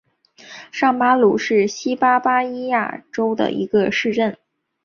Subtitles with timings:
[0.71, 4.35] 上巴鲁是巴西巴伊亚州的一个市镇。